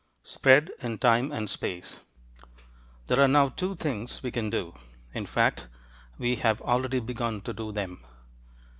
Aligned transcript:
SPREAD 0.23 0.71
IN 0.81 0.97
TIME 0.97 1.31
AND 1.31 1.47
SPACE 1.47 1.99
There 3.05 3.19
are 3.21 3.27
now 3.27 3.49
two 3.49 3.75
things 3.75 4.23
we 4.23 4.31
can 4.31 4.49
do; 4.49 4.73
in 5.13 5.27
fact, 5.27 5.67
we 6.17 6.37
have 6.37 6.59
already 6.63 6.99
begun 6.99 7.39
to 7.41 7.53
do 7.53 7.71
them. 7.71 8.03